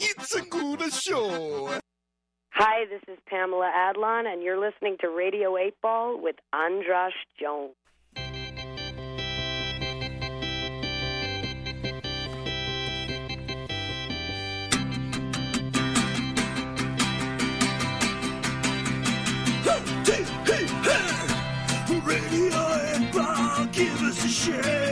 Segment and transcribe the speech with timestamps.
[0.00, 1.80] It's a good show.
[2.50, 7.74] Hi, this is Pamela Adlon, and you're listening to Radio 8 Ball with Andras Jones.
[20.04, 22.00] Hey, hey, hey.
[22.04, 24.87] Radio and bar, give us a shake.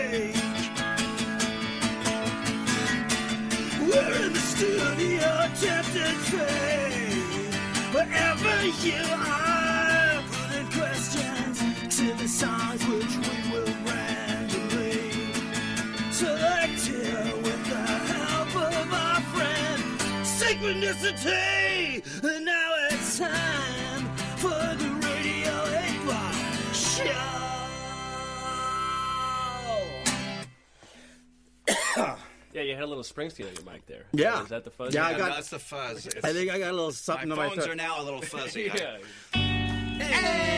[7.92, 10.22] Wherever you are,
[10.70, 11.58] questions
[11.96, 15.00] to the songs which we will randomly
[16.12, 19.82] select here with the help of our friend
[20.22, 22.04] Synchronicity.
[22.22, 22.75] And now
[32.76, 34.04] had a little Springsteen on your mic there.
[34.12, 34.42] Yeah.
[34.42, 34.94] Is that the fuzz?
[34.94, 36.06] Yeah, I got- That's the fuzz.
[36.06, 37.72] It's- I think I got a little my something on my phones throat.
[37.72, 38.70] are now a little fuzzy.
[38.70, 38.98] I-
[39.34, 40.56] yeah.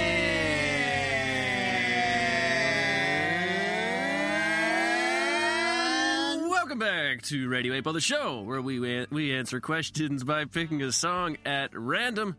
[6.51, 10.83] Welcome back to Radio 8 Ball, the show where we we answer questions by picking
[10.83, 12.37] a song at random,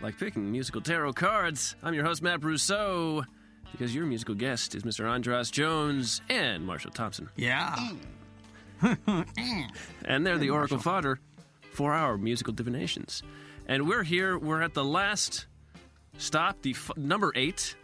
[0.00, 1.74] like picking musical tarot cards.
[1.82, 3.24] I'm your host, Matt Brousseau,
[3.72, 5.10] because your musical guest is Mr.
[5.10, 7.28] Andras Jones and Marshall Thompson.
[7.36, 7.74] Yeah.
[7.76, 7.96] Mm.
[10.04, 11.18] And they're the Oracle fodder
[11.72, 13.22] for our musical divinations.
[13.66, 15.46] And we're here, we're at the last
[16.18, 17.76] stop, the f- number eight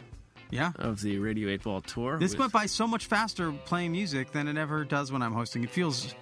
[0.51, 0.71] Yeah.
[0.77, 2.17] of the Radio 8 Ball tour.
[2.19, 5.33] This with- went by so much faster playing music than it ever does when I'm
[5.33, 5.63] hosting.
[5.63, 6.13] It feels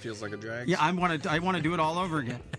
[0.00, 0.68] Feels like a drag.
[0.68, 0.76] yeah.
[0.80, 2.40] I want to I want to do it all over again.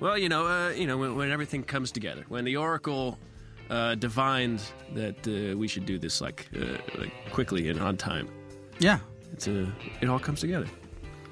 [0.00, 3.16] Well, you know, uh, you know, when, when everything comes together, when the Oracle
[3.70, 4.60] uh, divined
[4.94, 8.28] that uh, we should do this like, uh, like quickly and on time,
[8.80, 8.98] Yeah.
[9.34, 9.66] It's uh,
[10.00, 10.66] it all comes together.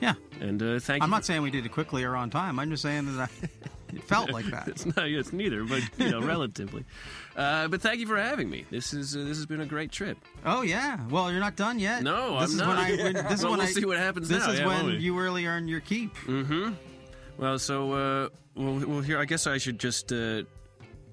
[0.00, 0.14] Yeah.
[0.40, 2.58] And uh, thank I'm not saying we did it quickly or on time.
[2.58, 3.46] I'm just saying that I,
[3.96, 4.66] it felt like that.
[4.66, 5.06] it's not.
[5.06, 6.84] It's neither, but you know, relatively.
[7.34, 8.66] Uh, but thank you for having me.
[8.70, 10.18] This is uh, this has been a great trip.
[10.44, 10.98] Oh yeah.
[11.08, 12.02] Well, you're not done yet.
[12.02, 12.68] No, this I'm is not.
[12.68, 12.90] when I.
[13.04, 15.00] When, this is Well, when we'll I, see what happens This now, is yeah, when
[15.00, 16.14] you really earn your keep.
[16.26, 16.74] Mm-hmm.
[17.38, 20.42] Well, so uh, well, well, here I guess I should just uh,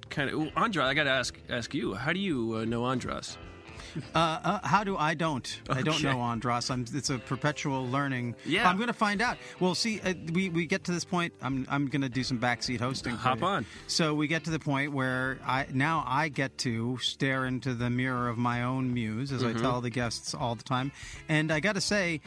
[0.09, 0.39] kind of.
[0.39, 1.93] Well, Andra, I got to ask ask you.
[1.93, 3.37] How do you uh, know Andras?
[4.15, 5.61] Uh, uh, how do I don't?
[5.69, 6.69] I don't know Andras.
[6.69, 8.35] I'm, it's a perpetual learning.
[8.45, 8.69] Yeah.
[8.69, 9.37] I'm going to find out.
[9.59, 11.33] Well, see, uh, we we get to this point.
[11.41, 13.15] I'm I'm going to do some backseat hosting.
[13.15, 13.45] Hop you.
[13.45, 13.65] on.
[13.87, 17.89] So we get to the point where I now I get to stare into the
[17.89, 19.57] mirror of my own muse, as Mm-hmm.
[19.57, 20.91] I tell the guests all the time.
[21.27, 22.21] And I got to say,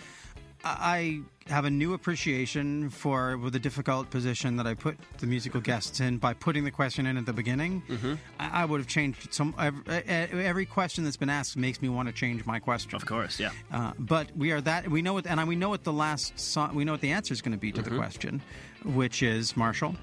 [0.64, 6.00] I have a new appreciation for the difficult position that I put the musical guests
[6.00, 7.82] in by putting the question in at the beginning.
[7.88, 8.14] Mm-hmm.
[8.38, 9.54] I, I would have changed some.
[9.58, 12.94] Every, every question that's been asked makes me want to change my question.
[12.96, 13.50] Of course, yeah.
[13.72, 16.74] Uh, but we are that we know what, and we know what the last song.
[16.74, 17.90] We know what the answer is going to be to Mm-hmm.
[17.90, 18.42] the question,
[18.84, 19.96] which is Marshall.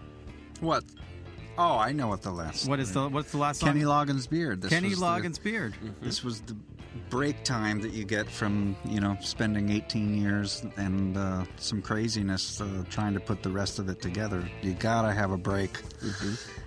[0.60, 0.84] What?
[1.58, 2.68] Oh, I know what the last.
[2.68, 3.70] What is the what's the last song?
[3.74, 4.62] Kenny Loggins' beard.
[4.62, 5.74] This Kenny was the- Loggins' beard.
[6.02, 6.56] This was the
[7.10, 12.62] break time that you get from you know spending 18 years and uh, some craziness
[12.62, 14.44] uh, trying to put the rest of it together.
[14.62, 15.80] You gotta have a break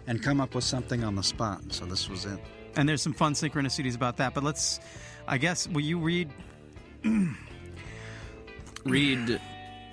[0.07, 1.61] and come up with something on the spot.
[1.71, 2.39] So this was it.
[2.77, 4.35] And there's some fun synchronicities about that.
[4.35, 4.81] But let's,
[5.27, 6.31] I guess, will you read?
[8.85, 9.41] Read.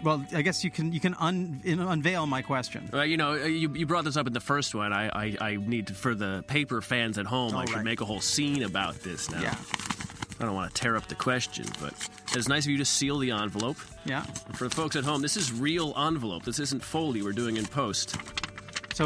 [0.03, 2.89] Well, I guess you can you can un, in, unveil my question.
[2.91, 4.93] Well, you know, you, you brought this up in the first one.
[4.93, 8.01] I, I, I need to, for the paper fans at home, I All should make
[8.01, 9.41] a whole scene about this now.
[9.41, 9.55] Yeah,
[10.39, 11.93] I don't want to tear up the question, but
[12.33, 13.77] it's nice of you to seal the envelope.
[14.05, 14.25] yeah.
[14.47, 16.43] And for the folks at home, this is real envelope.
[16.43, 18.15] This isn't Foley we're doing in post.
[18.93, 19.05] So,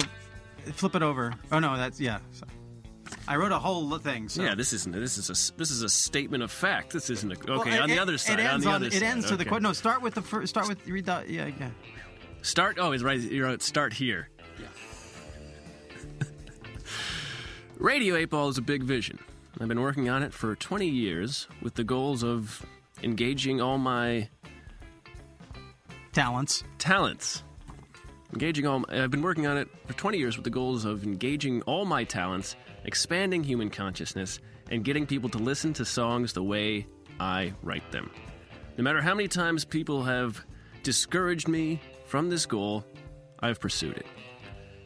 [0.74, 1.34] flip it over.
[1.52, 2.20] Oh no, that's yeah.
[2.32, 2.46] So,
[3.28, 4.30] I wrote a whole thing.
[4.30, 4.44] So.
[4.44, 4.92] Yeah, this isn't.
[4.94, 6.92] This is a this is a statement of fact.
[6.94, 7.72] This isn't a, okay.
[7.72, 9.04] Well, on it- the other side, on ends the on- other it side.
[9.04, 9.50] ends to the okay.
[9.50, 9.64] question.
[9.64, 10.50] No, start with the first.
[10.50, 11.70] Start with read the yeah yeah.
[12.44, 12.78] Start.
[12.80, 13.20] Oh, it's right.
[13.20, 13.62] You're right.
[13.62, 14.30] Start here.
[14.60, 16.28] Yeah.
[17.78, 19.18] Radio 8 Ball is a big vision.
[19.62, 22.66] I've been working on it for 20 years with the goals of
[23.03, 24.30] engaging all my
[26.12, 26.64] Talents.
[26.80, 27.44] talents.
[28.34, 28.79] Engaging all.
[28.79, 31.85] my, I've been working on it for 20 years with the goals of engaging all
[31.85, 34.40] my talents, expanding human consciousness,
[34.72, 36.88] and getting people to listen to songs the way
[37.20, 38.09] I write them.
[38.78, 40.44] No matter how many times people have
[40.82, 42.85] discouraged me from this goal,
[43.40, 44.05] I've pursued it.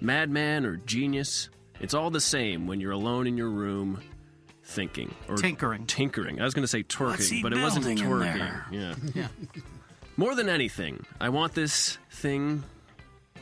[0.02, 1.50] Madman or genius,
[1.80, 4.02] it's all the same when you're alone in your room
[4.78, 5.88] thinking or Tinkering.
[5.88, 6.40] Tinkering.
[6.40, 8.72] I was going to say twerking, but it wasn't twerking.
[8.72, 8.94] Yeah.
[9.16, 9.28] Yeah.
[10.18, 12.64] More than anything, I want this thing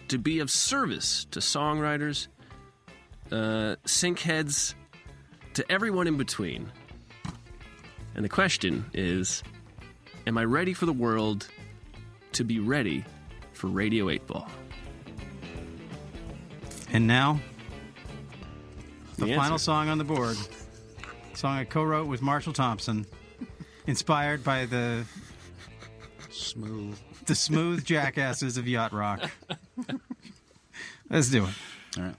[0.08, 2.28] to be of service to songwriters,
[3.34, 4.76] uh, sync heads,
[5.56, 6.72] to everyone in between.
[8.16, 9.44] And the question is
[10.28, 11.50] Am I ready for the world
[12.32, 13.04] to be ready
[13.52, 14.50] for Radio 8 Ball?
[16.94, 17.42] And now,
[19.18, 20.38] the, The final song on the board.
[21.36, 23.06] Song I co-wrote with Marshall Thompson,
[23.88, 25.04] inspired by the
[26.30, 26.98] Smooth.
[27.26, 29.30] the smooth jackasses of yacht rock.
[31.10, 31.54] Let's do it.
[31.98, 32.16] All right.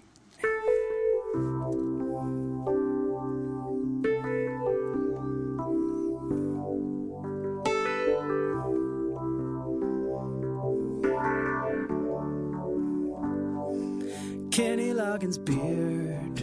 [14.50, 16.40] Kenny Loggins' beard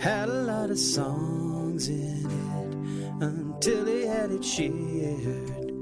[0.00, 0.39] had a
[0.70, 5.72] lot of songs in it until he had it sheared.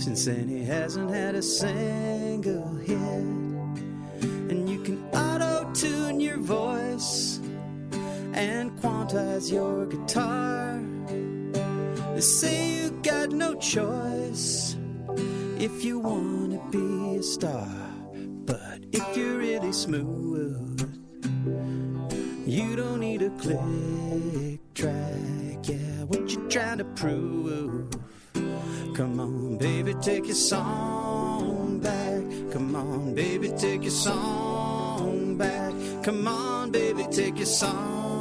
[0.00, 2.98] Since then, he hasn't had a single hit.
[4.50, 7.38] And you can auto tune your voice
[8.32, 10.80] and quantize your guitar.
[12.14, 14.74] They say you got no choice
[15.58, 17.68] if you want to be a star.
[18.46, 20.80] But if you're really smooth,
[22.46, 22.93] you don't
[23.38, 25.68] click track.
[25.68, 27.90] Yeah, what you trying to prove?
[28.94, 32.22] Come on, baby, take your song back.
[32.52, 35.74] Come on, baby, take your song back.
[36.02, 38.13] Come on, baby, take your song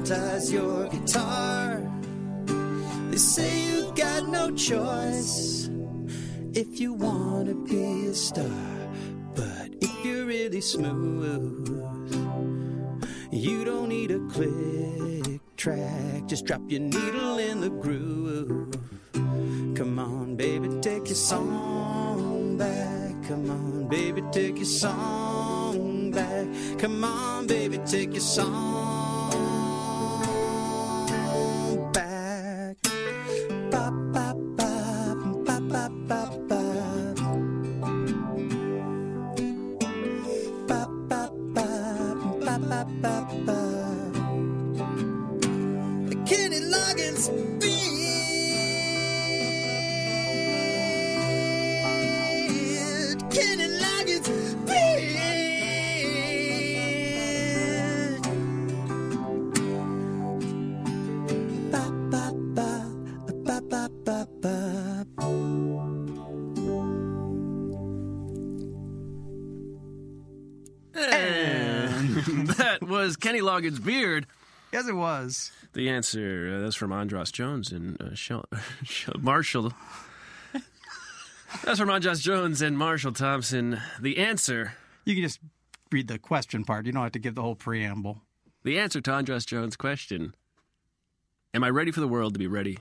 [0.00, 1.82] quantize your guitar.
[3.10, 5.68] They say you got no choice
[6.54, 8.46] if you want to be a star.
[9.34, 11.68] But if you're really smooth,
[13.30, 16.26] you don't need a click track.
[16.26, 18.74] Just drop your needle in the groove.
[19.76, 23.22] Come on, baby, take your song back.
[23.28, 26.46] Come on, baby, take your song back.
[26.78, 28.89] Come on, baby, take your song
[72.56, 74.26] that was Kenny Loggins' beard.
[74.72, 75.50] Yes, it was.
[75.72, 78.44] The answer uh, that's from Andras Jones and uh, Shel-
[78.84, 79.72] Shel- Marshall.
[81.64, 83.80] That's from Andras Jones and Marshall Thompson.
[84.00, 84.74] The answer,
[85.04, 85.40] You can just
[85.90, 86.86] read the question part.
[86.86, 88.22] You don't have to give the whole preamble.
[88.62, 90.34] the answer to Andras Jones' question:
[91.52, 92.78] Am I ready for the world to be ready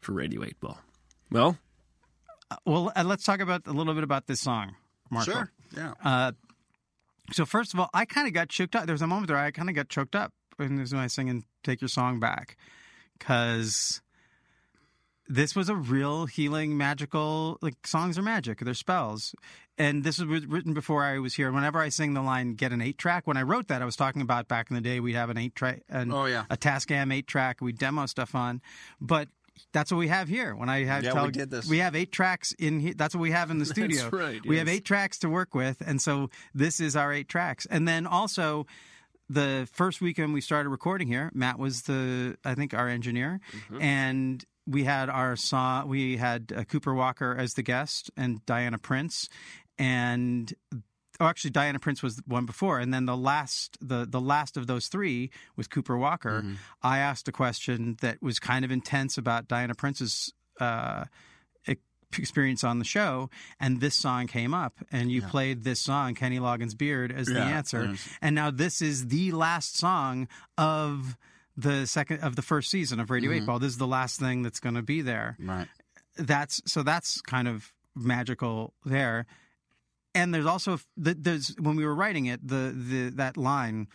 [0.00, 0.78] for Radio Eight Ball?
[1.32, 1.58] Well,
[2.64, 4.76] Well, uh, let's talk about a little bit about this song,
[5.10, 5.32] Marshall.
[5.34, 5.50] Sure.
[5.76, 6.30] Yeah.
[7.32, 8.86] So first of all, I kind of got choked up.
[8.86, 11.44] There was a moment where I kind of got choked up when I was singing
[11.64, 12.56] "Take Your Song Back,"
[13.18, 14.00] because
[15.28, 17.58] this was a real healing, magical.
[17.62, 19.34] Like songs are magic; they're spells.
[19.78, 21.50] And this was written before I was here.
[21.50, 23.96] Whenever I sing the line "Get an eight track," when I wrote that, I was
[23.96, 26.44] talking about back in the day we'd have an eight track, and Oh, yeah.
[26.50, 27.60] a Tascam eight track.
[27.60, 28.60] We demo stuff on,
[29.00, 29.28] but.
[29.72, 30.54] That's what we have here.
[30.54, 31.68] When I have Yeah, tell, we did this.
[31.68, 32.94] We have eight tracks in here.
[32.96, 34.08] That's what we have in the studio.
[34.10, 37.66] right, We have eight tracks to work with, and so this is our eight tracks.
[37.66, 38.66] And then also,
[39.28, 43.40] the first weekend we started recording here, Matt was the I think our engineer,
[43.80, 45.88] and we had our song.
[45.88, 49.28] We had uh, Cooper Walker as the guest and Diana Prince,
[49.78, 50.52] and
[51.22, 54.66] oh, actually Diana Prince was one before, and then the last the the last of
[54.66, 56.44] those three was Cooper Walker.
[56.82, 60.32] I asked a question that was kind of intense about Diana Prince's.
[60.60, 61.04] Uh,
[62.18, 66.38] experience on the show and this song came up and you played this song Kenny
[66.38, 68.08] Loggins Beard as the answer yes.
[68.20, 71.16] and now this is the last song of
[71.56, 74.42] the second of the first season of Radio 8 Ball this is the last thing
[74.42, 75.68] that's going to be there Right.
[76.16, 79.24] that's so that's kind of magical there
[80.14, 83.88] and there's also the- there's when we were writing it the the that line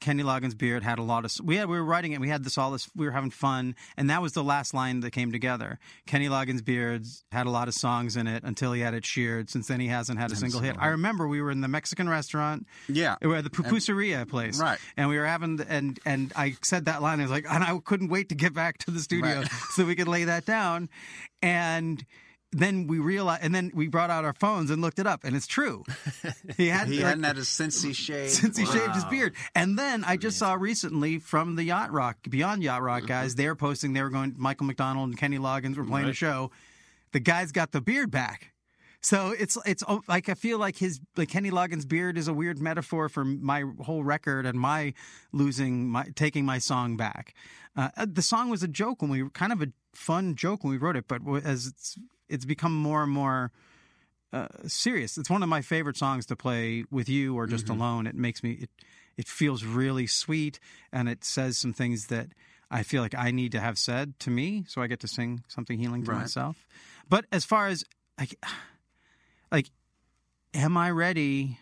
[0.00, 1.32] Kenny Loggins' beard had a lot of.
[1.44, 2.22] We had we were writing it.
[2.22, 2.88] We had this all this.
[2.96, 5.78] We were having fun, and that was the last line that came together.
[6.06, 9.50] Kenny Loggins' beard had a lot of songs in it until he had it sheared.
[9.50, 10.76] Since then, he hasn't had a single hit.
[10.78, 12.66] I remember we were in the Mexican restaurant.
[12.88, 13.16] Yeah.
[13.20, 14.78] we were at the pupuseria place, Right.
[14.96, 17.20] And we were having and and I said that line.
[17.20, 19.50] I was like, and I couldn't wait to get back to the studio Right.
[19.72, 20.88] so we could lay that down,
[21.42, 22.02] and.
[22.52, 25.36] Then we realized, and then we brought out our phones and looked it up, and
[25.36, 25.84] it's true.
[26.56, 28.32] He had He like, hadn't had a since he shaved.
[28.32, 29.34] since he shaved his beard.
[29.54, 33.54] And then I just saw recently from the Yacht Rock, Beyond Yacht Rock guys, they're
[33.54, 36.50] posting, they were going, Michael McDonald and Kenny Loggins were playing a show.
[37.12, 38.52] The guy's got the beard back.
[39.02, 42.34] So it's it's oh, like I feel like his like Kenny Loggins' beard is a
[42.34, 44.92] weird metaphor for my whole record and my
[45.32, 47.32] losing my taking my song back.
[47.74, 50.72] Uh, the song was a joke when we were kind of a fun joke when
[50.72, 51.72] we wrote it, but as
[52.30, 53.50] it's become more and more
[54.32, 55.18] uh, serious.
[55.18, 58.06] It's one of my favorite songs to play with you or just alone.
[58.06, 58.70] It makes me it
[59.16, 60.58] it feels really sweet
[60.92, 62.28] and it says some things that
[62.70, 65.42] I feel like I need to have said to me, so I get to sing
[65.48, 66.20] something healing to Right.
[66.20, 66.56] myself.
[67.08, 67.84] But as far as
[68.18, 68.36] like
[69.52, 69.70] like
[70.54, 71.58] am I ready?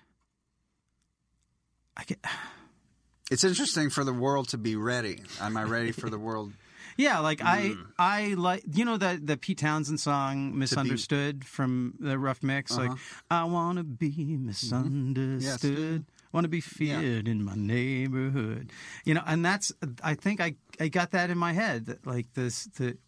[1.96, 2.18] I get
[3.30, 5.20] It's interesting for the world to be ready.
[5.40, 6.52] Am I ready for the world?
[6.98, 7.86] Yeah, like I Mm.
[7.98, 12.76] I like you know the the Pete Townshend song "Misunderstood" from the Rough Mix.
[12.76, 13.22] Like Uh-huh.
[13.30, 14.46] I want to be Mm-hmm.
[14.46, 16.04] misunderstood.
[16.32, 18.72] Want to be feared in my neighborhood.
[19.04, 21.86] You know, and that's I think I I got that in my head.
[21.86, 22.98] That like this the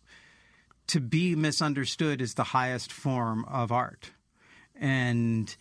[0.87, 4.13] to be misunderstood is the highest form of art,
[4.75, 5.55] and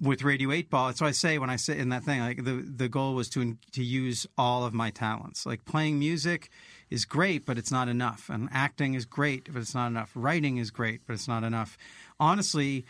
[0.00, 2.20] with Radio Eight Ball, that's what I say when I say in that thing.
[2.20, 5.46] Like the the goal was to to use all of my talents.
[5.46, 6.50] Like playing music
[6.90, 8.28] is great, but it's not enough.
[8.28, 10.10] And acting is great, but it's not enough.
[10.14, 11.76] Writing is great, but it's not enough.
[12.20, 12.84] Honestly,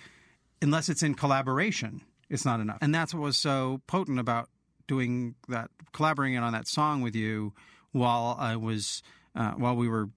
[0.61, 2.79] unless it's in collaboration, it's not enough.
[2.81, 4.49] And that's what was so potent about
[4.87, 7.53] doing that, collaborating on that song with you
[7.93, 9.03] while I was
[9.35, 10.09] uh, while we were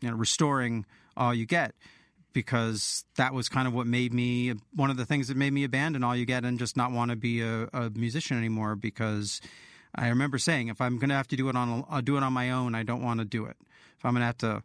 [0.00, 1.74] you know restoring all you get
[2.32, 5.64] because that was kind of what made me one of the things that made me
[5.64, 9.40] abandon all you get and just not want to be a, a musician anymore because
[9.96, 12.22] I remember saying if I'm going to have to do it on I'll do it
[12.22, 13.56] on my own I don't want to do it
[13.98, 14.62] if I'm going to have to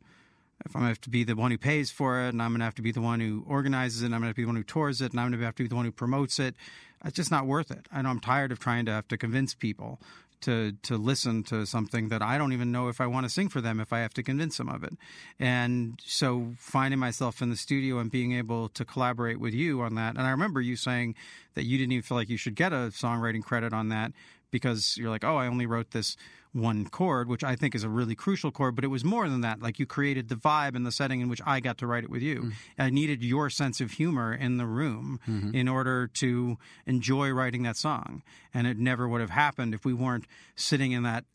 [0.65, 2.51] if I'm going to have to be the one who pays for it and I'm
[2.51, 4.35] going to have to be the one who organizes it and I'm going to have
[4.35, 5.75] to be the one who tours it and I'm going to have to be the
[5.75, 6.55] one who promotes it
[7.03, 9.53] it's just not worth it I know I'm tired of trying to have to convince
[9.53, 10.00] people
[10.41, 13.47] to to listen to something that I don't even know if I want to sing
[13.47, 14.93] for them if I have to convince them of it.
[15.39, 19.95] And so finding myself in the studio and being able to collaborate with you on
[19.95, 20.15] that.
[20.15, 21.15] And I remember you saying
[21.53, 24.11] that you didn't even feel like you should get a songwriting credit on that
[24.51, 26.15] because you're like, "Oh, I only wrote this
[26.53, 29.41] one chord, which I think is a really crucial chord, but it was more than
[29.41, 29.62] that.
[29.62, 32.10] Like you created the vibe and the setting in which I got to write it
[32.10, 32.41] with you.
[32.41, 32.53] Mm.
[32.77, 35.55] I needed your sense of humor in the room mm-hmm.
[35.55, 38.22] in order to enjoy writing that song.
[38.53, 41.25] And it never would have happened if we weren't sitting in that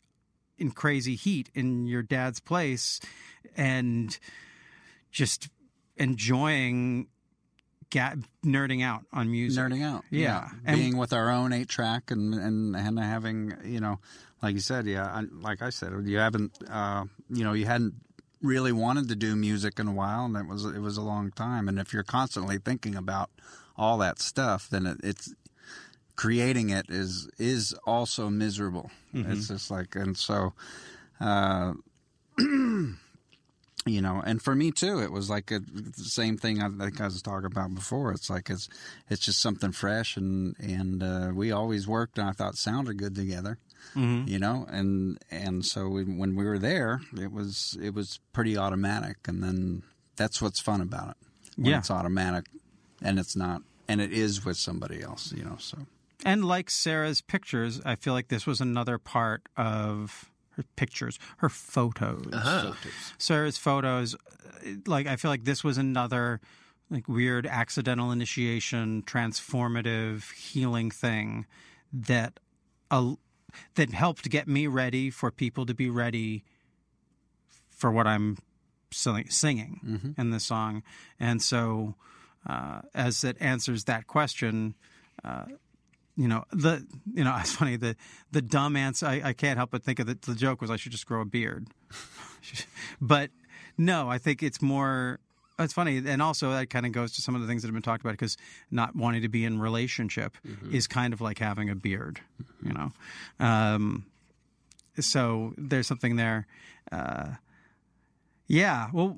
[0.59, 2.99] in crazy heat in your dad's place
[3.55, 4.17] and
[5.11, 5.49] just
[5.95, 7.07] enjoying
[7.89, 8.15] ga-
[8.45, 9.63] nerding out on music.
[9.63, 10.03] Nerding out.
[10.09, 10.49] Yeah.
[10.65, 13.99] And- Being with our own eight track and, and, and having, you know,
[14.41, 17.95] like you said, yeah, I, like I said, you haven't, uh, you know, you hadn't
[18.41, 21.31] really wanted to do music in a while and it was, it was a long
[21.31, 21.67] time.
[21.67, 23.29] And if you're constantly thinking about
[23.75, 25.33] all that stuff, then it, it's,
[26.15, 28.89] creating it is, is also miserable.
[29.13, 30.53] It's just like, and so,
[31.19, 31.73] uh,
[33.87, 36.99] you know and for me too it was like a, the same thing i think
[37.01, 38.11] i was talking about before.
[38.11, 38.67] It's like it's
[39.09, 43.15] it's just something fresh and and uh, we always worked and i thought sounded good
[43.15, 43.57] together
[43.95, 48.55] you know and and so we, when we were there it was it was pretty
[48.57, 49.81] automatic and then
[50.15, 51.17] that's what's fun about it.
[51.55, 51.77] When Yeah.
[51.79, 52.45] it's automatic
[53.01, 55.77] and it's not and it is with somebody else you know so.
[56.25, 61.49] And like Sarah's pictures, I feel like this was another part of her pictures, her
[61.49, 62.27] photos.
[63.17, 64.17] Sarah's photos, uh,
[64.85, 66.41] like I feel like this was another
[66.89, 71.45] like weird accidental initiation, transformative healing thing
[71.93, 72.39] that
[72.91, 73.13] uh,
[73.75, 76.43] that helped get me ready for people to be ready
[77.69, 78.37] for what I'm
[78.91, 79.79] sing- singing
[80.17, 80.83] in this song.
[81.19, 81.95] And so,
[82.47, 84.75] uh, as it answers that question,
[85.23, 85.45] uh,
[86.17, 87.95] you know the you know it's funny the
[88.31, 90.75] the dumb answer I, I can't help but think of the, the joke was I
[90.75, 91.67] should just grow a beard,
[93.01, 93.29] but
[93.77, 95.19] no I think it's more
[95.59, 97.73] it's funny and also that kind of goes to some of the things that have
[97.73, 98.37] been talked about because
[98.69, 100.37] not wanting to be in relationship
[100.71, 102.21] is kind of like having a beard
[102.61, 102.91] you know?
[103.39, 104.05] Um,
[104.99, 106.45] so there's something there
[106.91, 107.29] uh,
[108.47, 109.17] yeah well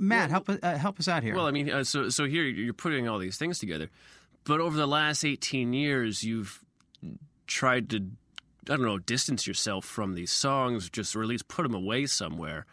[0.00, 1.34] Matt help uh, help us out here.
[1.34, 3.90] Well, I mean, uh, so so here you're putting all these things together,
[4.50, 6.60] but over the last 18 years, you've
[7.46, 7.98] tried to
[8.68, 12.06] I don't know, distance yourself from these songs, just or at least put them away
[12.06, 12.66] somewhere.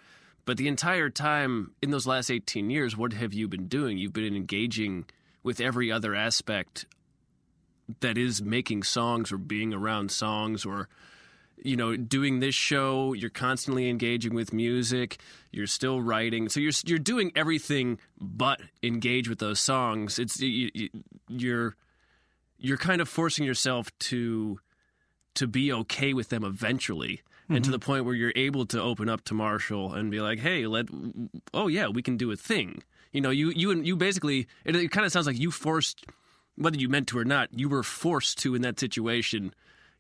[0.44, 4.00] But the entire time in those last 18 years, what have you been doing?
[4.00, 5.06] You've been engaging
[5.44, 6.88] with every other aspect
[8.00, 10.90] that is making songs or being around songs or
[11.64, 15.18] you know doing this show you're constantly engaging with music
[15.58, 16.50] you're still writing.
[16.50, 20.20] So you're you're doing everything but engage with those songs.
[20.20, 20.90] It's you, you,
[21.28, 21.76] you're
[22.60, 24.60] you're kind of forcing yourself to
[25.36, 27.22] to be okay with them eventually.
[27.50, 27.72] And to mm-hmm.
[27.72, 30.88] the point where you're able to open up to Marshall and be like hey let
[31.54, 32.84] oh yeah we can do a thing.
[33.12, 36.06] You know you you you basically it, it kind of sounds like you forced
[36.56, 39.54] whether you meant to or not you were forced to in that situation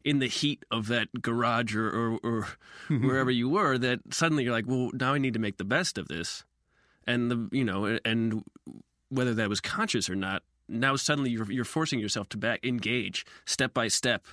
[0.03, 2.47] in the heat of that garage or, or, or
[2.99, 5.97] wherever you were that suddenly you're like well now i need to make the best
[5.97, 6.43] of this
[7.05, 8.43] and the you know and
[9.09, 13.25] whether that was conscious or not now suddenly you're, you're forcing yourself to back engage
[13.45, 14.25] step by step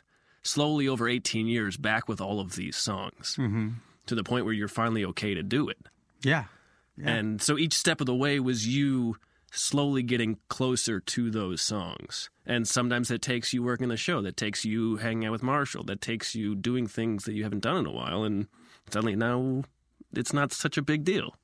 [0.43, 3.71] slowly over 18 years back with all of these songs mm-hmm.
[4.07, 5.79] to the point where you're finally okay to do it
[6.23, 6.45] Yeah.
[6.97, 7.11] Yeah.
[7.11, 9.17] and so each step of the way was you
[9.55, 12.29] slowly getting closer to those songs.
[12.45, 15.85] And sometimes that takes you working the show, that takes you hanging out with Marshall,
[15.85, 18.25] that takes you doing things that you haven't done in a while.
[18.25, 18.49] And
[18.91, 19.65] suddenly now
[20.13, 21.37] it's not such a big deal.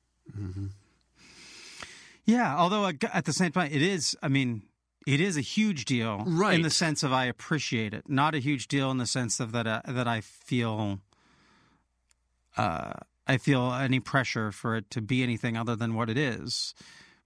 [2.25, 4.15] Yeah, although at the same time, it is.
[4.21, 4.63] I mean,
[5.07, 6.53] it is a huge deal, Right.
[6.53, 9.51] In the sense of I appreciate it, not a huge deal in the sense of
[9.53, 10.99] that uh, that I feel.
[12.55, 12.93] Uh,
[13.27, 16.75] I feel any pressure for it to be anything other than what it is,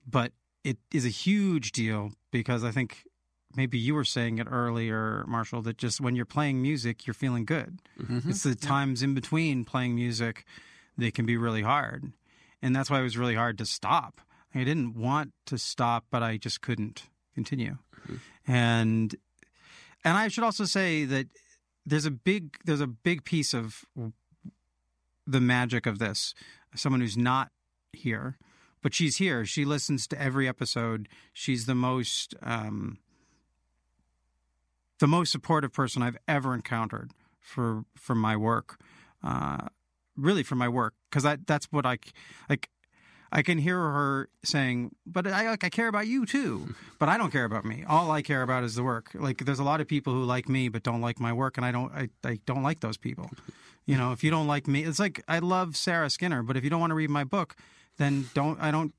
[0.08, 0.32] but
[0.66, 3.04] it is a huge deal because I think
[3.56, 7.46] maybe you were saying it earlier, Marshall, that just when you're playing music, you're feeling
[7.46, 7.80] good.
[8.02, 8.32] Mm-hmm.
[8.32, 10.44] It's the times in between playing music
[10.98, 12.12] that can be really hard.
[12.64, 14.22] And that's why it was really hard to stop.
[14.56, 17.04] I didn't want to stop, but I just couldn't
[17.36, 17.78] continue.
[18.04, 18.52] Mm-hmm.
[18.52, 19.16] And
[20.04, 21.28] and I should also say that
[21.86, 23.86] there's a big there's a big piece of
[25.28, 26.34] the magic of this.
[26.76, 27.52] Someone who's not
[27.94, 28.38] here,
[28.86, 29.48] but she's here.
[29.48, 31.10] She listens to every episode.
[31.34, 33.00] She's the most um,
[35.00, 37.10] the most supportive person I've ever encountered
[37.40, 38.80] for for my work.
[39.24, 39.70] Uh,
[40.16, 41.98] really for my work because that's what I
[42.48, 42.70] like.
[43.32, 47.18] I can hear her saying, "But I like I care about you too." But I
[47.18, 47.84] don't care about me.
[47.88, 49.10] All I care about is the work.
[49.16, 51.66] Like there's a lot of people who like me but don't like my work, and
[51.66, 51.92] I don't.
[51.92, 53.32] I, I don't like those people.
[53.88, 56.64] You know, if you don't like me, it's like I love Sarah Skinner, but if
[56.64, 57.56] you don't want to read my book,
[57.98, 58.60] then don't.
[58.60, 58.94] I don't.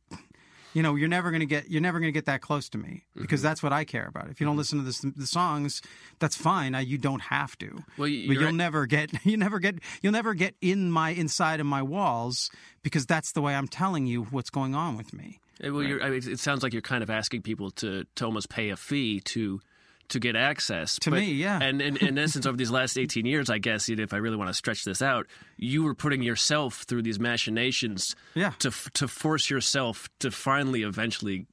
[0.74, 1.70] You know, you're never gonna get.
[1.70, 3.48] You're never gonna get that close to me because mm-hmm.
[3.48, 4.28] that's what I care about.
[4.28, 4.58] If you don't mm-hmm.
[4.58, 5.80] listen to this, the songs,
[6.18, 6.74] that's fine.
[6.74, 7.82] I, you don't have to.
[7.96, 8.54] Well, you- but you'll right.
[8.54, 9.10] never get.
[9.24, 9.76] You never get.
[10.02, 12.50] You'll never get in my inside of my walls
[12.82, 15.40] because that's the way I'm telling you what's going on with me.
[15.62, 18.50] Well, you're, I mean, it sounds like you're kind of asking people to, to almost
[18.50, 19.60] pay a fee to
[20.08, 21.58] to get access To me, yeah.
[21.60, 24.48] And in, in essence, over these last 18 years, I guess, if I really want
[24.50, 28.52] to stretch this out, you were putting yourself through these machinations Yeah.
[28.60, 31.46] to to force yourself to finally, eventually,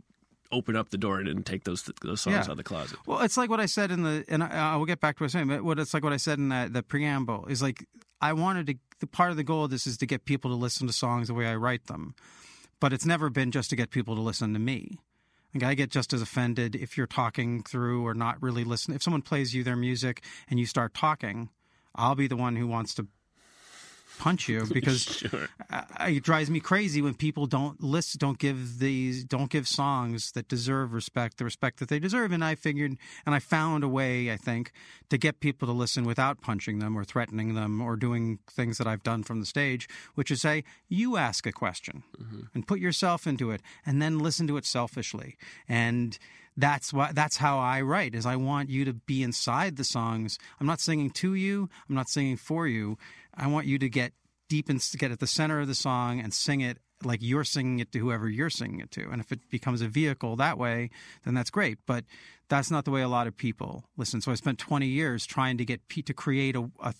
[0.51, 2.41] open up the door and, and take those those songs Yeah.
[2.41, 2.99] out of the closet.
[3.07, 5.23] Well, it's like what I said in the, and I, I will get back to
[5.23, 7.61] what I'm saying, but what it's like what I said in the, the preamble is
[7.61, 7.85] like
[8.21, 8.75] I wanted to.
[8.99, 11.27] The part of the goal of this is to get people to listen to songs
[11.27, 12.13] the way I write them,
[12.79, 14.97] but it's never been just to get people to listen to me.
[15.53, 18.95] Like I get just as offended if you're talking through or not really listening.
[18.95, 21.49] If someone plays you their music and you start talking,
[21.95, 23.07] I'll be the one who wants to
[24.19, 25.23] punch you because
[25.69, 30.31] I, it drives me crazy when people don't listen, don't give these, don't give songs
[30.33, 32.31] that deserve respect, the respect that they deserve.
[32.31, 34.71] And I figured, and I found a way, I think,
[35.09, 38.87] to get people to listen without punching them or threatening them or doing things that
[38.87, 42.41] I've done from the stage, which is say, you ask a question mm-hmm.
[42.53, 45.37] and put yourself into it, and then listen to it selfishly.
[45.67, 46.17] And
[46.57, 50.37] that's why that's how I write is I want you to be inside the songs.
[50.59, 52.97] I'm not singing to you, I'm not singing for you.
[53.35, 54.13] I want you to get
[54.49, 57.79] deep and get at the center of the song and sing it like you're singing
[57.79, 59.09] it to whoever you're singing it to.
[59.09, 60.89] And if it becomes a vehicle that way,
[61.25, 61.79] then that's great.
[61.85, 62.05] But
[62.49, 64.21] that's not the way a lot of people listen.
[64.21, 66.93] So I spent 20 years trying to get to create a, a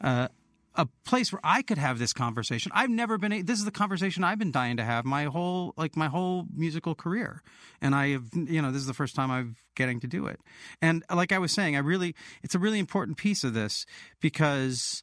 [0.00, 0.28] uh,
[0.76, 2.70] a place where I could have this conversation.
[2.74, 3.44] I've never been.
[3.44, 6.94] This is the conversation I've been dying to have my whole like my whole musical
[6.94, 7.42] career,
[7.80, 10.40] and I have you know this is the first time I'm getting to do it.
[10.82, 13.86] And like I was saying, I really it's a really important piece of this
[14.20, 15.02] because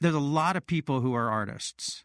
[0.00, 2.04] there's a lot of people who are artists,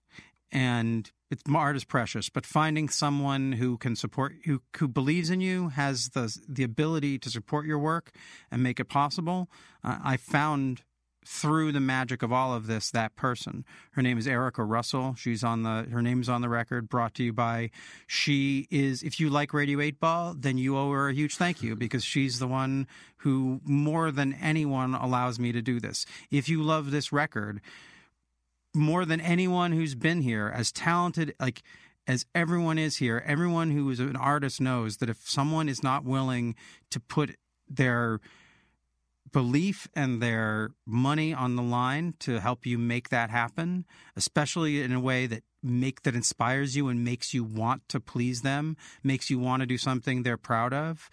[0.51, 2.29] and it's art is precious.
[2.29, 7.17] But finding someone who can support who who believes in you has the the ability
[7.19, 8.11] to support your work
[8.51, 9.49] and make it possible.
[9.83, 10.83] Uh, I found
[11.31, 13.63] through the magic of all of this that person.
[13.91, 15.13] Her name is Erica Russell.
[15.15, 16.89] She's on the her name's on the record.
[16.89, 17.69] Brought to you by.
[18.07, 19.03] She is.
[19.03, 22.03] If you like Radio Eight Ball, then you owe her a huge thank you because
[22.03, 22.87] she's the one
[23.17, 26.07] who more than anyone allows me to do this.
[26.31, 27.61] If you love this record,
[28.73, 31.61] more than anyone who's been here, as talented like
[32.07, 36.03] as everyone is here, everyone who is an artist knows that if someone is not
[36.03, 36.55] willing
[36.89, 37.35] to put
[37.69, 38.19] their
[39.31, 44.91] belief and their money on the line to help you make that happen, especially in
[44.91, 49.29] a way that make that inspires you and makes you want to please them, makes
[49.29, 51.09] you want to do something they're proud of,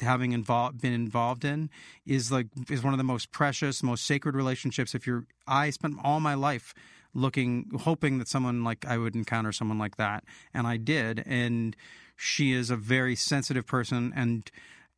[0.00, 1.70] having involved been involved in
[2.04, 4.94] is like is one of the most precious, most sacred relationships.
[4.94, 6.74] If you're I spent all my life
[7.14, 11.74] looking hoping that someone like I would encounter someone like that and I did and
[12.14, 14.50] she is a very sensitive person and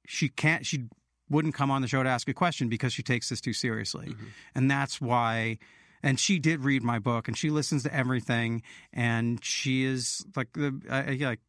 [0.04, 0.87] she can't she
[1.31, 4.14] wouldn't come on the show to ask a question because she takes this too seriously.
[4.55, 5.59] And that's why
[6.03, 8.62] and she did read my book and she listens to everything
[8.93, 11.41] and she is like the uh, like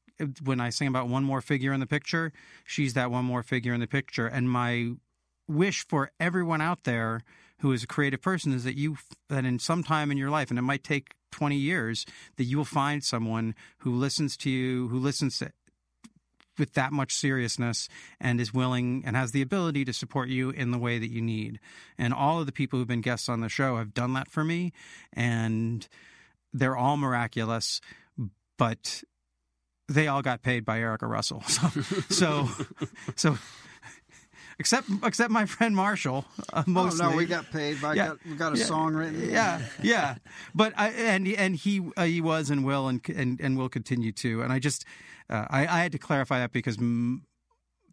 [0.44, 2.34] when I sing about one more figure in the picture,
[2.65, 4.92] she's that one more figure in the picture and my
[5.48, 7.24] wish for everyone out there
[7.60, 8.98] who is a creative person is that you
[9.30, 12.06] that in some time in your life and it might take 20 years
[12.38, 15.52] that you will find someone who listens to you who listens to
[16.60, 17.88] with that much seriousness
[18.19, 21.22] and is willing and has the ability to support you in the way that you
[21.22, 21.60] need.
[21.98, 24.43] And all of the people who've been guests on the show have done that for
[24.43, 24.74] me
[25.13, 25.88] and
[26.54, 27.80] they're all miraculous,
[28.58, 29.04] but
[29.88, 31.43] they all got paid by Erica Russell.
[31.48, 31.69] So
[32.10, 32.50] so
[33.15, 33.38] so
[34.60, 37.06] except except my friend Marshall uh, mostly.
[37.06, 37.84] Oh no, we got paid.
[37.84, 38.08] I Yeah.
[38.08, 38.65] got we got a Yeah.
[38.65, 39.30] song written.
[39.30, 40.15] Yeah, yeah.
[40.54, 44.12] But I and and he uh, he was and will and and and will continue
[44.13, 44.41] to.
[44.41, 44.86] And I just
[45.30, 46.78] uh, I I had to clarify that because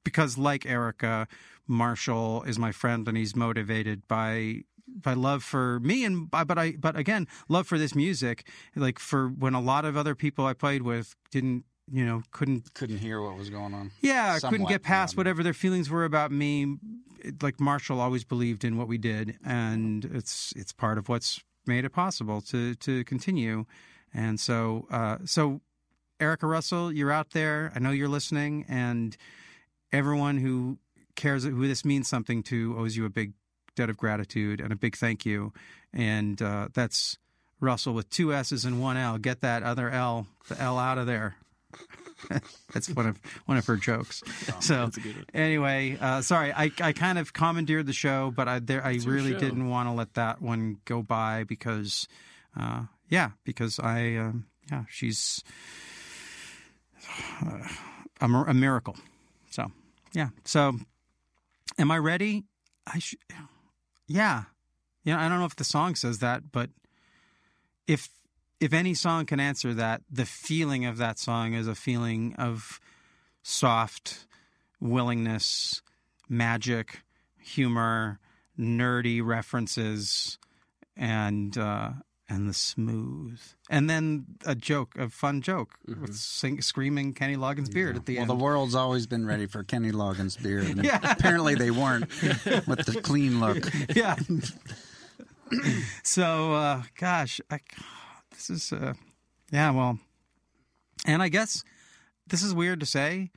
[0.05, 1.27] because like Erica,
[1.66, 6.59] Marshall is my friend and he's motivated by by love for me and by, but
[6.59, 8.46] I but again love for this music.
[8.75, 12.72] Like for when a lot of other people I played with didn't you know couldn't
[12.75, 13.90] Couldn't hear what was going on.
[14.01, 16.77] yeah, I couldn't get past whatever their feelings were about me.
[17.20, 21.42] It- Like Marshall always believed in what we did, and it's it's part of what's
[21.66, 23.64] made it possible to to continue.
[24.14, 25.61] And so, uh, so
[26.20, 27.72] Erica Russell, you're out there.
[27.74, 29.16] I know you're listening, and
[29.92, 30.79] everyone who
[31.14, 33.33] cares who this means something to owes you a big
[33.74, 35.52] debt of gratitude and a big thank you.
[35.92, 37.18] And uh, that's
[37.61, 39.18] Russell with two S's and one L.
[39.18, 41.37] Get that other L, the L out of there.
[42.72, 44.22] That's one of one of her jokes.
[44.61, 44.90] so
[45.35, 49.35] anyway, uh, sorry, I, I kind of commandeered the show, but I there I really
[49.35, 52.09] didn't want to let that one go by because,
[52.59, 55.44] uh, yeah, because I um, yeah she's
[58.20, 58.96] a, a miracle.
[59.50, 59.70] So
[60.12, 60.78] yeah, so
[61.78, 62.44] am I ready?
[62.86, 63.18] I should.
[64.06, 64.44] Yeah,
[65.04, 65.20] yeah.
[65.20, 66.70] I don't know if the song says that, but
[67.86, 68.08] if
[68.60, 72.80] if any song can answer that, the feeling of that song is a feeling of
[73.42, 74.26] soft
[74.80, 75.82] willingness,
[76.28, 77.02] magic,
[77.38, 78.18] humor,
[78.58, 80.38] nerdy references,
[80.96, 81.90] and uh,
[82.28, 87.72] and the smooth, and then a joke, a fun joke with sing, screaming Kenny Loggins'
[87.72, 88.28] beard at the Well, end.
[88.30, 90.98] Well, the world's always been ready for Kenny Loggins' beard, Yeah.
[91.02, 92.08] apparently they weren't
[92.66, 93.70] with the clean look.
[93.94, 94.16] yeah.
[96.02, 97.60] so, uh, gosh, I,
[98.30, 98.94] this is, uh,
[99.50, 99.98] yeah, well,
[101.06, 101.62] and I guess
[102.26, 103.30] this is weird to say,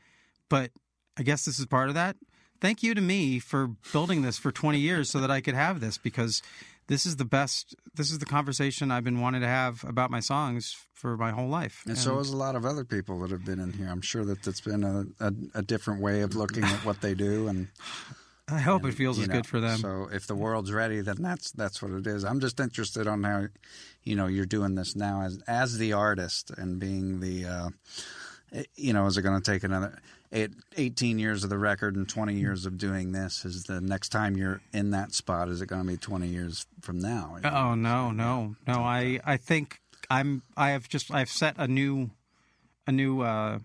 [0.49, 0.71] but
[1.17, 2.15] I guess this is part of that.
[2.62, 5.80] Thank you to me for building this for 20 years so that I could have
[5.80, 6.41] this because
[6.89, 10.19] this is the best, this is the conversation I've been wanting to have about my
[10.19, 11.84] songs for my whole life.
[11.88, 13.88] And so has a lot of other people that have been in here.
[13.88, 17.13] I'm sure that it's been a, a, a different way of looking at what they
[17.13, 17.67] do, and
[18.49, 19.78] I hope it feels as know, good for them.
[19.78, 22.25] So if the world's ready, then that's that's what it is.
[22.25, 23.47] I'm just interested on how
[24.04, 27.69] you know you're doing this now as as the artist and being the uh,
[28.52, 29.99] eh, you know is it going to take another
[30.32, 33.46] eight, 18 years of the record and 20 years of doing this?
[33.46, 35.50] Is the next time you're in that spot?
[35.50, 37.38] Is it going to be 20 years from now?
[37.44, 38.74] Oh no, no, no.
[38.74, 42.12] I I think I'm I have just I've set a new
[42.88, 43.60] a new uh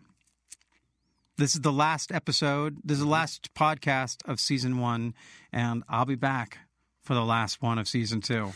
[1.37, 2.79] this is the last episode.
[2.85, 5.15] This is the last podcast of season 1
[5.53, 6.59] and I'll be back
[7.03, 8.53] for the last one of season 2.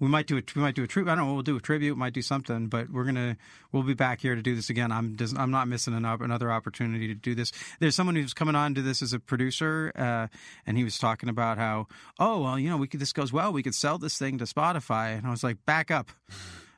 [0.00, 1.10] We might do a we might do a tribute.
[1.10, 1.34] I don't know.
[1.34, 1.96] We'll do a tribute.
[1.96, 2.68] Might do something.
[2.68, 3.36] But we're gonna
[3.72, 4.92] we'll be back here to do this again.
[4.92, 7.52] I'm just, I'm not missing an, op- another opportunity to do this.
[7.80, 10.28] There's someone who's coming on to this as a producer, uh,
[10.66, 11.86] and he was talking about how
[12.18, 14.44] oh well you know we could this goes well we could sell this thing to
[14.44, 15.16] Spotify.
[15.18, 16.10] And I was like back up.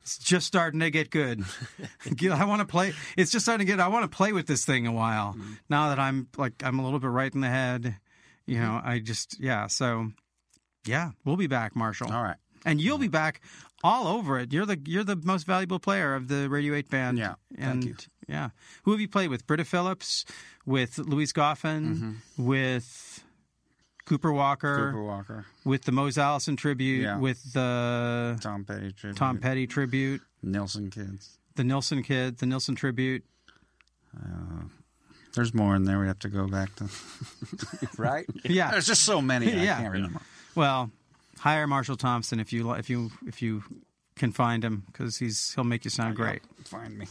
[0.03, 1.45] It's just starting to get good.
[2.31, 2.95] I want to play.
[3.19, 3.81] It's just starting to get.
[3.81, 5.37] I want to play with this thing a while.
[5.69, 7.97] Now that I'm like I'm a little bit right in the head,
[8.47, 8.81] you know.
[8.83, 9.67] I just yeah.
[9.67, 10.11] So
[10.87, 12.11] Yeah, we'll be back, Marshall.
[12.11, 12.39] All right.
[12.65, 13.41] And you'll be back
[13.83, 14.53] all over it.
[14.53, 17.19] You're the you're the most valuable player of the Radio Eight band.
[17.19, 17.97] Yeah, thank you.
[18.29, 18.51] yeah,
[18.85, 19.47] who have you played with?
[19.47, 20.25] Britta Phillips,
[20.67, 23.25] with Louise Goffin, with
[24.07, 24.91] Cooper Walker, Mm-hmm.
[24.91, 27.19] Cooper Walker, with the Mose Allison tribute, Yeah.
[27.19, 31.39] with the Tom Petty tribute, Tom Petty tribute, Nilsson kids.
[31.57, 33.25] the Nilsson kid, the Nilsson tribute.
[35.35, 36.01] There's more in there.
[36.01, 36.89] We have to go back to.
[37.99, 38.27] right?
[38.45, 38.71] Yeah.
[38.73, 39.47] There's just so many.
[39.51, 39.77] Yeah.
[39.77, 40.21] I can't remember.
[40.57, 40.91] Well,
[41.41, 43.63] hire Marshall Thompson if you if you if you
[44.17, 46.43] can find him because he's he'll make you sound great.
[46.65, 47.07] Find me.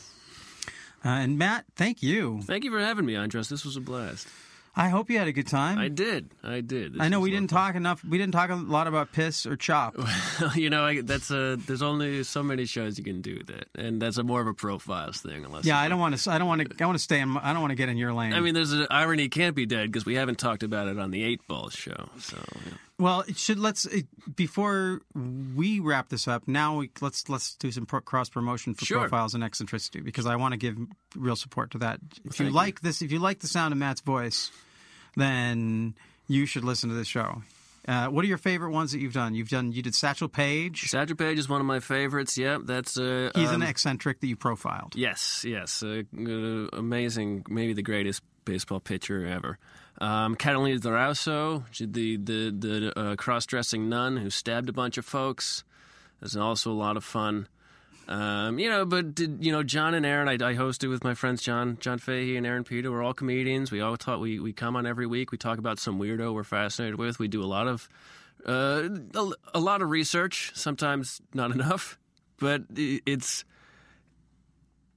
[1.04, 2.42] Uh, and Matt, thank you.
[2.44, 3.50] Thank you for having me, Andras.
[3.50, 4.28] This was a blast.
[4.76, 5.80] I hope you had a good time.
[5.80, 6.30] I did.
[6.44, 6.94] I did.
[6.94, 7.60] This I know we didn't fun.
[7.60, 8.04] talk enough.
[8.04, 9.96] We didn't talk a lot about piss or chop.
[10.56, 11.56] you know, I, that's a.
[11.56, 14.54] There's only so many shows you can do that, and that's a more of a
[14.54, 15.44] profiles thing.
[15.44, 16.32] Unless Yeah, I don't want to.
[16.32, 16.84] I don't want to.
[16.84, 17.36] I want to stay in.
[17.38, 18.34] I don't want to get in your lane.
[18.34, 21.12] I mean, there's an irony can't be dead because we haven't talked about it on
[21.12, 22.10] the Eight Ball show.
[22.20, 22.74] So yeah.
[23.00, 26.48] Well, it should let's it, before we wrap this up.
[26.48, 29.00] Now we let's let's do some pro, cross promotion for Sure.
[29.00, 30.78] profiles and eccentricity because I want to give
[31.16, 32.00] real support to that.
[32.26, 32.52] If you you.
[32.52, 34.52] like this, if you like the sound of Matt's voice,
[35.16, 35.96] then
[36.28, 37.42] you should listen to this show.
[37.88, 39.34] Uh, what are your favorite ones that you've done?
[39.34, 39.72] You've done.
[39.72, 40.90] You did Satchel Paige.
[40.90, 42.38] Satchel Paige is one of my favorites.
[42.38, 44.96] Yep, that's uh, He's um, an eccentric that you profiled.
[44.96, 49.58] Yes, yes, uh, uh, amazing, maybe the greatest baseball pitcher ever.
[50.00, 54.98] Um, Catalina de Erauso, she- the the the uh, cross-dressing nun who stabbed a bunch
[54.98, 55.64] of folks.
[56.22, 57.48] That's also a lot of fun.
[58.08, 61.14] Um, you know, but did, you know, John and Aaron, I, I hosted with my
[61.14, 62.92] friends John John Fahey and Aaron Peter.
[62.92, 63.72] We're all comedians.
[63.72, 64.20] We all talk.
[64.20, 65.32] We we come on every week.
[65.32, 67.20] We talk about some weirdo we're fascinated with.
[67.20, 67.88] We do a lot of
[68.48, 70.52] uh, a, a lot of research.
[70.56, 72.00] Sometimes not enough,
[72.40, 73.44] but it's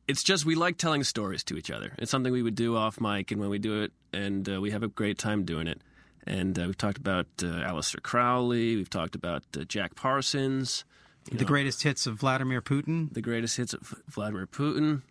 [0.08, 1.92] it's just we like telling stories to each other.
[1.98, 4.70] It's something we would do off mic, and when we do it, and uh, we
[4.70, 5.80] have a great time doing it.
[6.26, 8.76] And uh, we've talked about uh, Aleister Crowley.
[8.76, 10.84] We've talked about uh, Jack Parsons.
[11.30, 13.12] The know, greatest hits of Vladimir Putin.
[13.12, 15.02] the greatest hits of Vladimir Putin.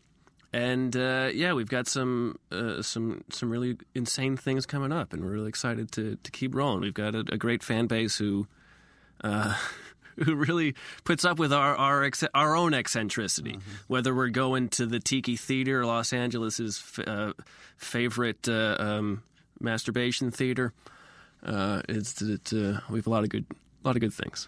[0.54, 5.24] And uh, yeah, we've got some uh, some some really insane things coming up, and
[5.24, 6.82] we're really excited to to keep rolling.
[6.82, 8.48] We've got a, a great fan base who
[9.24, 9.56] uh,
[10.26, 13.60] who really puts up with our our ex- our own eccentricity.
[13.88, 17.34] Whether we're going to the Tiki Theater, Los Angeles's f- uh,
[17.78, 19.24] favorite uh, um,
[19.60, 20.74] masturbation theater,
[21.44, 23.46] uh, it's it, uh, we have a lot of good
[23.84, 24.48] lot of good things.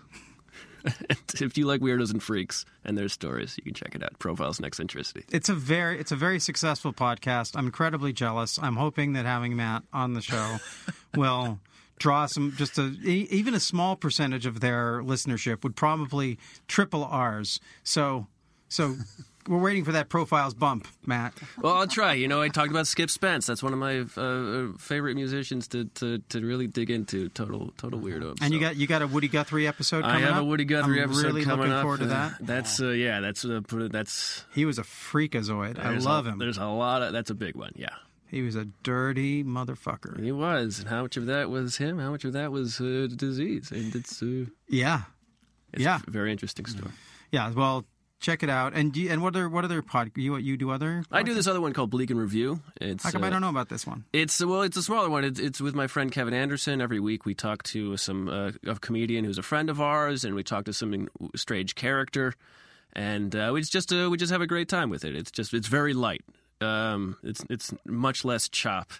[0.86, 4.20] And if you like weirdos and freaks and their stories, you can check it out.
[4.20, 5.24] Profiles and eccentricity.
[5.32, 7.56] It's a very it's a very successful podcast.
[7.56, 8.60] I'm incredibly jealous.
[8.62, 10.58] I'm hoping that having Matt on the show
[11.16, 11.60] will
[12.04, 16.38] draw some just a even a small percentage of their listenership would probably
[16.68, 17.62] triple ours.
[17.84, 18.28] So
[18.68, 18.96] so
[19.48, 21.34] we're waiting for that profiles bump, Matt.
[21.62, 22.14] Well, I'll try.
[22.14, 23.46] You know, I talked about Skip Spence.
[23.46, 27.30] That's one of my uh, favorite musicians to, to, to really dig into.
[27.30, 28.38] Total total weirdo.
[28.42, 30.42] And you got you got a Woody Guthrie episode I have up.
[30.42, 31.82] a Woody Guthrie I'm episode really coming looking up.
[31.84, 32.34] forward to Uh, that.
[32.42, 33.22] That's uh, yeah.
[33.22, 33.62] That's uh,
[33.92, 34.44] that's.
[34.54, 35.80] He was a freakazoid.
[35.80, 36.40] I love a, him.
[36.40, 37.14] There's a lot of.
[37.14, 37.72] That's a big one.
[37.76, 37.96] Yeah,
[38.34, 40.20] He was a dirty motherfucker.
[40.22, 40.80] he was.
[40.80, 42.00] And how much of that was him?
[42.00, 43.72] How much of that was uh, disease?
[43.72, 45.04] And it's uh, Yeah.
[45.72, 46.00] it's Yeah.
[46.08, 46.92] a very interesting story.
[47.32, 47.86] Yeah, well,
[48.20, 48.74] check it out.
[48.74, 51.04] And you, and what other what other pod you you do other?
[51.12, 52.62] I do this other one called Bleak and Review.
[52.82, 54.06] It's How come uh, I don't know about this one?
[54.14, 55.24] It's well, it's a smaller one.
[55.24, 56.82] It's, it's with my friend Kevin Anderson.
[56.82, 60.34] Every week we talk to some uh, a comedian who's a friend of ours, and
[60.36, 62.34] we talk to some strange character,
[62.94, 65.16] and uh, we just uh, we just have a great time with it.
[65.16, 66.24] It's just it's very light.
[66.64, 68.92] Um, it's it's much less chop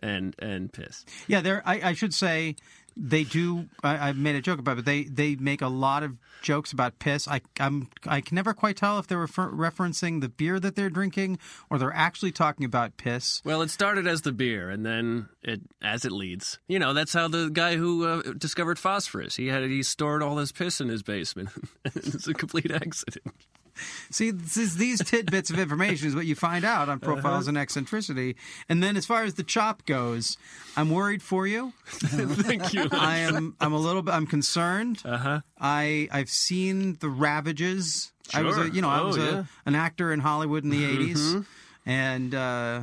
[0.00, 1.04] and and piss.
[1.26, 1.62] Yeah, there.
[1.64, 2.56] I, I should say
[2.96, 3.66] they do.
[3.82, 6.72] I, I made a joke about, it, but they they make a lot of jokes
[6.72, 7.26] about piss.
[7.26, 10.90] I I'm I can never quite tell if they're refer- referencing the beer that they're
[10.90, 11.38] drinking
[11.70, 13.42] or they're actually talking about piss.
[13.44, 16.58] Well, it started as the beer, and then it as it leads.
[16.68, 20.38] You know, that's how the guy who uh, discovered phosphorus he had he stored all
[20.38, 21.50] his piss in his basement.
[21.84, 23.34] it's a complete accident.
[24.10, 27.56] See, this is, these tidbits of information is what you find out on profiles and
[27.58, 28.36] eccentricity.
[28.68, 30.36] And then, as far as the chop goes,
[30.76, 31.72] I'm worried for you.
[31.86, 32.88] Thank you.
[32.92, 33.56] I am.
[33.60, 34.12] I'm a little bit.
[34.14, 35.02] I'm concerned.
[35.04, 35.40] Uh huh.
[35.60, 38.12] I I've seen the ravages.
[38.32, 38.68] I was a Sure.
[38.72, 39.22] you know I Oh, was yeah.
[39.24, 39.36] Mm-hmm.
[39.38, 41.44] a, an actor in Hollywood in the 80s,
[41.84, 42.82] and uh,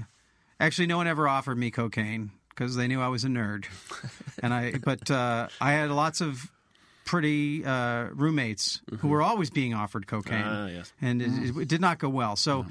[0.59, 3.65] actually no one ever offered me cocaine because they knew I was a nerd,
[4.43, 6.51] and I but uh, I had lots of
[7.11, 10.93] pretty uh, roommates who were always being offered cocaine, Ah, yes.
[11.01, 12.35] and it, it did not go well.
[12.37, 12.65] So.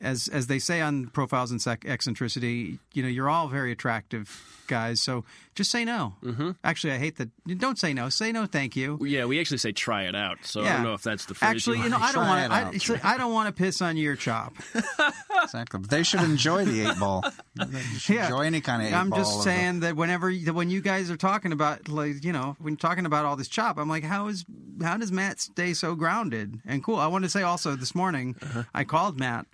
[0.00, 4.42] As as they say on profiles and sec- eccentricity, you know, you're all very attractive
[4.66, 5.00] guys.
[5.00, 6.14] So just say no.
[6.24, 6.50] Mm-hmm.
[6.64, 7.28] Actually, I hate that.
[7.58, 8.08] Don't say no.
[8.08, 8.46] Say no.
[8.46, 8.98] Thank you.
[9.02, 10.38] Yeah, we actually say try it out.
[10.42, 11.50] So I don't know if that's the phrase.
[11.50, 11.98] Actually, you know.
[12.00, 12.56] I don't want to.
[12.56, 14.54] I, out, like, I don't want to piss on your chop.
[15.42, 15.80] Exactly.
[15.80, 17.22] But they should enjoy the eight ball.
[17.54, 19.18] They should enjoy any kind of eight I'm ball.
[19.20, 22.32] just of the- saying that whenever that when you guys are talking about like you
[22.32, 24.44] know when you're talking about all this chop, I'm like, how is
[24.82, 26.96] how does Matt stay so grounded and cool?
[26.96, 28.62] I want to say also this morning Uh-huh.
[28.74, 29.46] I called Matt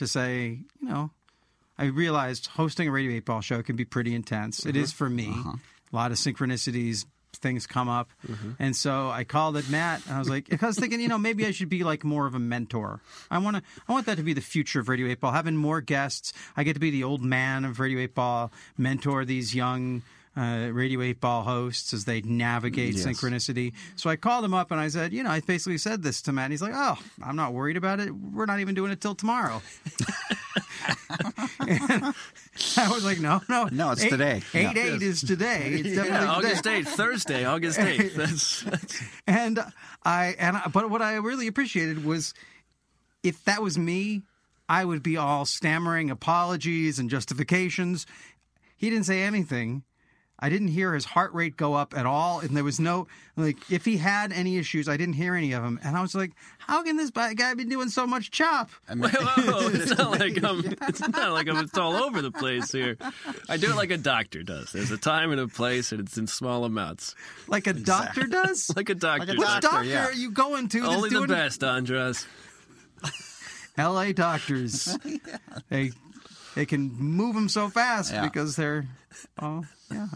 [0.00, 1.10] to say you know
[1.78, 4.66] I realized hosting a radio eight ball show can be pretty intense.
[4.66, 4.82] It Uh-huh.
[4.84, 5.28] is for me.
[5.92, 7.06] A lot of synchronicities.
[7.36, 8.50] Things come up, Mm-hmm.
[8.58, 10.04] and so I called it Matt.
[10.06, 12.26] And I was like, I was thinking, you know, maybe I should be like more
[12.26, 13.00] of a mentor.
[13.30, 15.30] I want to, I want that to be the future of Radio Eight Ball.
[15.32, 19.24] Having more guests, I get to be the old man of Radio Eight Ball, mentor
[19.24, 20.02] these young
[20.36, 23.04] uh, Radio 8 Ball hosts as they navigate Yes.
[23.06, 23.72] synchronicity.
[23.96, 26.32] So I called him up and I said, you know, I basically said this to
[26.32, 26.44] Matt.
[26.44, 28.10] And he's like, oh, I'm not worried about it.
[28.14, 29.60] We're not even doing it till tomorrow.
[31.60, 33.68] I was like, no, no.
[33.70, 34.42] No, it's eight, today.
[34.54, 34.94] 8 Yeah.
[34.94, 35.68] 8 is today.
[35.74, 36.26] It's definitely Yeah, today.
[36.26, 38.14] August 8th, Thursday, August 8th.
[38.14, 39.58] That's, that's and
[40.04, 42.34] I and I, but what I really appreciated was
[43.22, 44.22] if that was me,
[44.68, 48.06] I would be all stammering apologies and justifications.
[48.76, 49.82] He didn't say anything.
[50.42, 53.58] I didn't hear his heart rate go up at all, and there was no like
[53.70, 55.78] if he had any issues, I didn't hear any of them.
[55.84, 59.10] And I was like, "How can this guy be doing so much chop?" I mean,
[59.10, 60.64] Whoa, it's not like I'm.
[60.88, 61.58] It's not like I'm.
[61.58, 62.96] It's all over the place here.
[63.48, 64.72] I do it like a doctor does.
[64.72, 67.14] There's a time and a place, and it's in small amounts,
[67.46, 68.70] Like a doctor does.
[68.76, 69.26] like a doctor.
[69.26, 69.60] Like a Which does.
[69.60, 70.06] doctor, doctor yeah.
[70.06, 70.80] are you going to?
[70.80, 72.26] that's Only the best, Andras.
[73.76, 74.12] L.A.
[74.12, 74.96] doctors.
[75.68, 75.92] They
[76.54, 78.22] they can move them so fast Yeah.
[78.24, 78.86] because they're
[79.40, 80.06] oh yeah.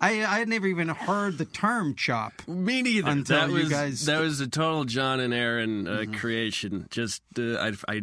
[0.00, 2.32] I I had never even heard the term chop.
[2.48, 3.10] Me neither.
[3.10, 6.14] Until that you was guys- that was a total John and Aaron uh, Mm-hmm.
[6.14, 6.86] creation.
[6.90, 8.02] Just uh, I I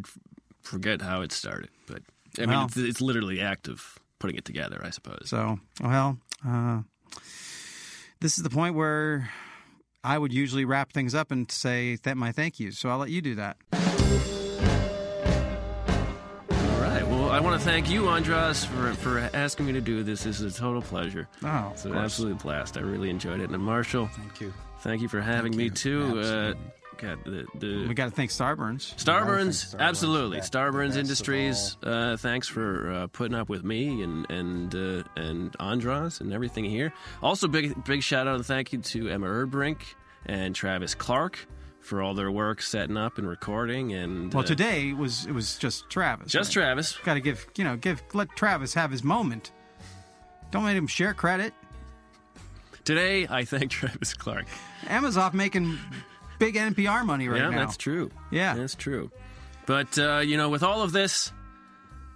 [0.62, 2.04] forget how it started, but
[2.38, 2.66] I mean Well.
[2.66, 5.30] it's, it's literally act of putting it together, I suppose.
[5.30, 6.18] So well,
[6.48, 6.82] uh,
[8.20, 9.30] this is the point where
[10.04, 12.78] I would usually wrap things up and say that my thank yous.
[12.78, 13.58] So I'll let you do that.
[17.38, 17.46] All right.
[17.46, 20.24] Well, I want to thank you, Andras, for for asking me to do this.
[20.24, 21.28] This is a total pleasure.
[21.44, 22.78] Oh, It's an absolute blast.
[22.78, 23.50] I really enjoyed it.
[23.50, 24.54] And Marshall, thank you.
[24.80, 26.20] thank you for having me too.
[26.20, 26.54] Uh,
[26.98, 28.96] God, the, the we got to thank Starburns.
[28.96, 30.38] Starburns, Starburns, absolutely.
[30.38, 30.44] yeah.
[30.44, 31.78] Starburns Industries.
[31.84, 36.66] Uh, thanks for uh, putting up with me and and uh, and Andras and everything
[36.66, 36.92] here.
[37.22, 39.78] Also, big big shout out and thank you to Emma Erdbrink
[40.26, 41.48] and Travis Clark
[41.88, 43.94] for all their work setting up and recording.
[43.94, 46.32] And Well, uh, today it was it was just Travis.
[46.32, 46.64] just right?
[46.64, 46.98] Travis.
[47.04, 49.52] Got to give you know give let Travis have his moment.
[50.52, 51.54] Don't let him share credit.
[52.84, 54.46] Today, I thank Travis Clark.
[54.88, 55.78] Amazon making
[56.40, 57.52] big NPR money right yeah, now.
[57.52, 58.12] Yeah, that's true.
[58.32, 58.54] Yeah.
[58.54, 59.12] that's true.
[59.66, 61.32] But uh, you know, with all of this,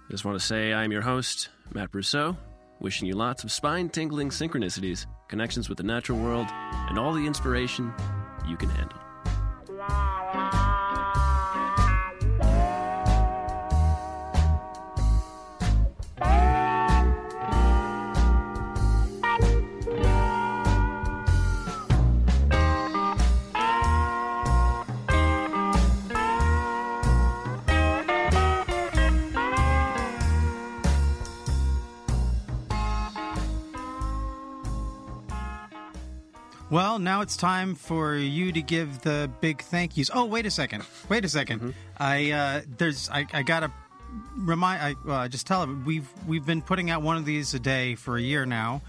[0.08, 2.36] I just want to say I'm your host, Matt Brousseau,
[2.80, 7.92] wishing you lots of spine-tingling synchronicities, connections with the natural world, and all the inspiration
[8.48, 9.01] you can handle.
[36.72, 40.10] Well, now it's time for you to give the big thank yous.
[40.14, 40.86] Oh, wait a second.
[41.10, 43.70] Wait a 2nd I uh, there's I, I gotta
[44.38, 44.96] remind.
[45.06, 47.94] I I just tell them we've we've been putting out one of these a day
[47.94, 48.80] for a year now,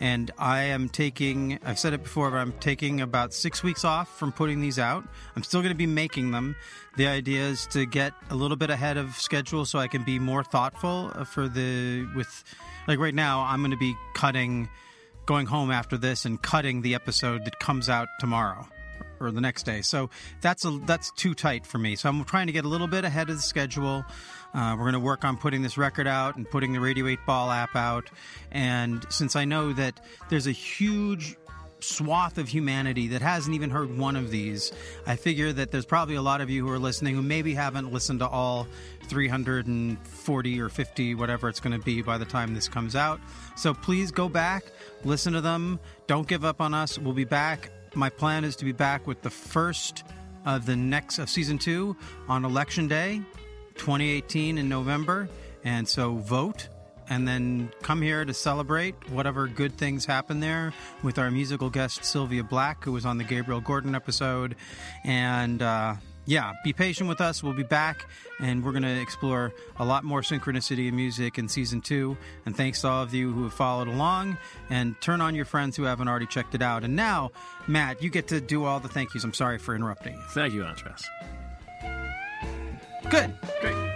[0.00, 1.60] and I am taking.
[1.64, 5.04] I've said it before, but I'm taking about six weeks off from putting these out.
[5.36, 6.56] I'm still going to be making them.
[6.96, 10.18] The idea is to get a little bit ahead of schedule so I can be
[10.18, 12.42] more thoughtful uh, for the with.
[12.88, 14.68] Like right now, I'm going to be cutting
[15.28, 18.66] going home after this and cutting the episode that comes out tomorrow
[19.20, 19.82] or the next day.
[19.82, 20.08] So
[20.40, 21.96] that's a that's too tight for me.
[21.96, 24.06] So I'm trying to get a little bit ahead of the schedule.
[24.54, 27.18] Uh, we're going to work on putting this record out and putting the Radio 8
[27.26, 28.08] Ball app out.
[28.50, 31.36] And since I know that there's a huge
[31.80, 34.72] swath of humanity that hasn't even heard one of these,
[35.06, 37.92] I figure that there's probably a lot of you who are listening who maybe haven't
[37.92, 38.66] listened to all
[39.08, 43.20] 340 or 50, whatever it's going to be by the time this comes out.
[43.56, 44.64] So please go back,
[45.04, 45.80] listen to them.
[46.06, 46.98] Don't give up on us.
[46.98, 47.70] We'll be back.
[47.94, 50.04] My plan is to be back with the first
[50.44, 51.96] of the next of season two
[52.28, 53.20] on election day,
[53.76, 55.28] 2018 in November.
[55.64, 56.68] And so vote
[57.08, 62.04] and then come here to celebrate whatever good things happen there with our musical guest
[62.04, 64.56] Sylvia Black, who was on the Gabriel Gordon episode.
[65.04, 65.94] And uh,
[66.26, 67.42] yeah, be patient with us.
[67.42, 68.06] We'll be back,
[68.38, 72.18] and we're going to explore a lot more synchronicity in music in season two.
[72.44, 74.36] And thanks to all of you who have followed along,
[74.68, 76.84] and turn on your friends who haven't already checked it out.
[76.84, 77.30] And now,
[77.66, 79.24] Matt, you get to do all the thank yous.
[79.24, 80.22] I'm sorry for interrupting you.
[80.32, 81.08] Thank you, Andras.
[83.08, 83.34] Good.
[83.62, 83.87] Great.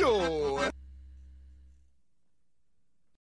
[0.00, 0.69] Show.